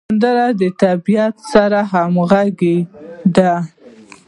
سندره 0.07 0.47
د 0.61 0.63
طبیعت 0.81 1.35
سره 1.51 1.79
همغږې 1.91 2.77
ده 3.35 3.53